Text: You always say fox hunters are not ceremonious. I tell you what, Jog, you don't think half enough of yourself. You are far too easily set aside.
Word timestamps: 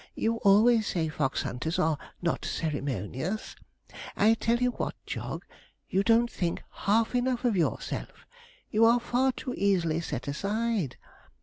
You 0.15 0.37
always 0.37 0.87
say 0.87 1.09
fox 1.09 1.43
hunters 1.43 1.77
are 1.77 1.99
not 2.23 2.43
ceremonious. 2.43 3.55
I 4.17 4.33
tell 4.33 4.57
you 4.57 4.71
what, 4.71 4.95
Jog, 5.05 5.45
you 5.89 6.01
don't 6.03 6.31
think 6.31 6.63
half 6.71 7.13
enough 7.13 7.45
of 7.45 7.55
yourself. 7.55 8.25
You 8.71 8.83
are 8.85 8.99
far 8.99 9.31
too 9.31 9.53
easily 9.53 10.01
set 10.01 10.27
aside. 10.27 10.97